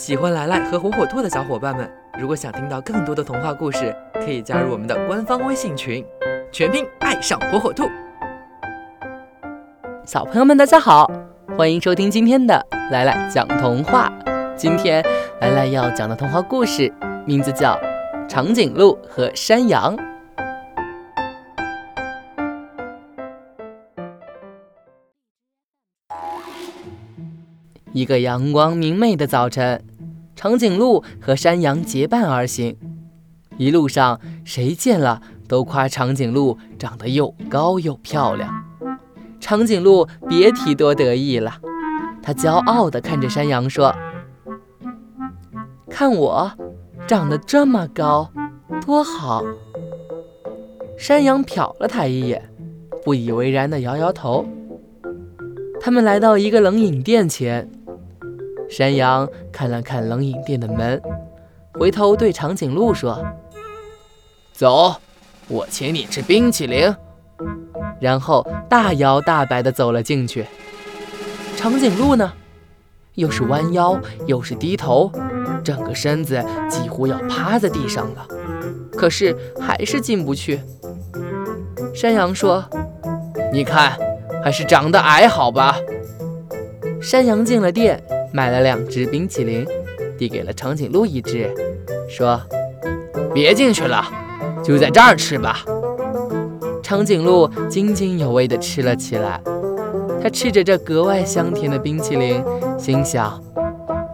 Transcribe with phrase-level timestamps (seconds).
[0.00, 1.86] 喜欢来来和火火兔的小伙伴们，
[2.18, 6.02] 如果想听到更多的童话故事，可以加入我们的官方微信群，
[6.50, 7.84] 全拼爱上火火兔。
[10.06, 11.06] 小朋友们，大家好，
[11.54, 14.10] 欢迎收听今天的来来讲童话。
[14.56, 15.04] 今天
[15.42, 16.90] 来来要讲的童话故事
[17.26, 17.74] 名字叫
[18.26, 19.94] 《长颈鹿和山羊》。
[27.92, 29.82] 一个阳光明媚的早晨，
[30.40, 32.74] 长颈鹿和山羊结伴而行。
[33.58, 38.50] 一路上，谁见了都夸长颈鹿长得又高又漂亮。
[39.38, 41.58] 长颈鹿别提多得意了，
[42.22, 43.94] 他骄傲地看着山羊说
[45.90, 46.50] ：“看我，
[47.06, 48.30] 长得这么高，
[48.86, 49.44] 多好。”
[50.96, 52.50] 山羊瞟了他一眼，
[53.04, 54.46] 不以为然地摇摇头。
[55.78, 57.70] 他们来到一个冷饮店前。
[58.70, 61.02] 山羊看了看冷饮店的门，
[61.74, 63.22] 回头对长颈鹿说
[64.54, 64.94] ：“走，
[65.48, 66.94] 我请你吃冰淇淋。”
[68.00, 70.46] 然后大摇大摆地走了进去。
[71.56, 72.32] 长颈鹿呢，
[73.16, 75.10] 又是弯腰又是低头，
[75.64, 78.26] 整个身子几乎要趴在地上了，
[78.92, 80.60] 可是还是进不去。
[81.92, 82.64] 山羊说
[83.52, 83.98] ：“你看，
[84.42, 85.76] 还是长得矮好吧。”
[87.02, 88.02] 山羊进了店。
[88.32, 89.66] 买了两只冰淇淋，
[90.18, 91.52] 递给了长颈鹿一只，
[92.08, 92.40] 说
[93.34, 94.04] ：“别进去了，
[94.62, 95.64] 就在这儿吃吧。”
[96.82, 99.40] 长颈鹿津津有味地吃了起来。
[100.22, 102.44] 它吃着这格外香甜的冰淇淋，
[102.78, 103.42] 心想：“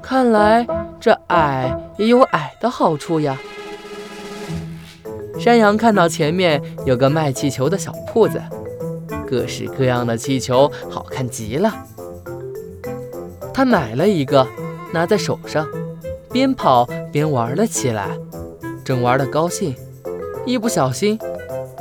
[0.00, 0.66] 看来
[1.00, 3.36] 这矮也有矮的好处呀。”
[5.38, 8.40] 山羊看到前面有个卖气球的小铺子，
[9.26, 11.72] 各式各样的气球好看极了。
[13.56, 14.46] 他买了一个，
[14.92, 15.66] 拿在手上，
[16.30, 18.10] 边跑边玩了起来。
[18.84, 19.74] 正玩得高兴，
[20.44, 21.18] 一不小心，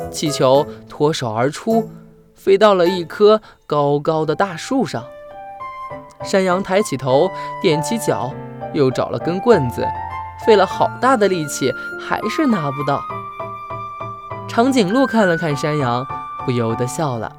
[0.09, 1.89] 气球脱手而出，
[2.33, 5.03] 飞到了一棵高高的大树上。
[6.23, 7.29] 山羊抬起头，
[7.61, 8.31] 踮起脚，
[8.71, 9.85] 又找了根棍子，
[10.45, 13.01] 费了好大的力气，还是拿不到。
[14.47, 16.07] 长颈鹿看了看山羊，
[16.45, 17.29] 不由得笑了，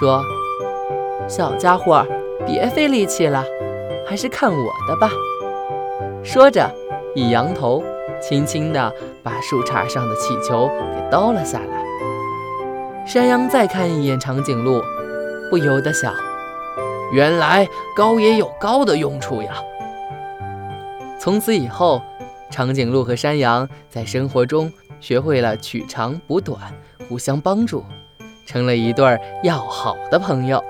[0.00, 0.24] 说
[1.28, 2.02] ：“小家伙，
[2.46, 3.44] 别费力气了。”
[4.06, 5.10] 还是看我的吧。
[6.22, 6.70] 说着，
[7.14, 7.82] 一扬头，
[8.20, 8.92] 轻轻地
[9.22, 11.84] 把树杈上的气球给兜了下来。
[13.06, 14.80] 山羊再看一眼长颈鹿，
[15.50, 16.14] 不由得想：
[17.12, 19.54] 原来高也有高的用处呀。
[21.20, 22.00] 从此以后，
[22.50, 26.58] 长颈鹿和山羊在生活中学会了取长补短，
[27.08, 27.84] 互相帮助，
[28.46, 30.62] 成了一对要好的朋友。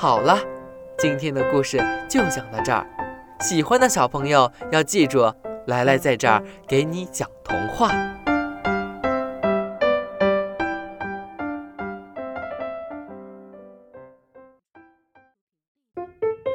[0.00, 0.38] 好了，
[0.96, 1.76] 今天的故事
[2.08, 2.86] 就讲到这儿。
[3.40, 5.30] 喜欢的小朋友要记住，
[5.66, 7.90] 来来在这儿给你讲童话。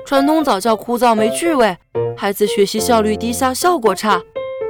[0.07, 1.77] 传统早教枯燥没趣味，
[2.17, 4.19] 孩子学习效率低下，效果差。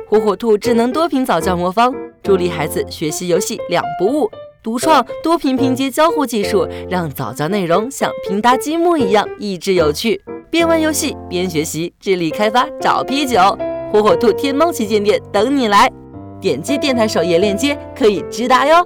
[0.10, 4.30] 火火兔智能多屏早教魔方，助力孩子学习游戏两不误。
[4.66, 10.20] 独创多屏拼接交互技术，让早教内容像拼搭积木一样益智有趣。
[10.50, 13.38] 边玩游戏边学习，智力开发找啤酒。
[13.94, 15.88] 火火兔天猫旗舰店等你来，
[16.42, 18.84] 点击电台首页链接可以直达哟。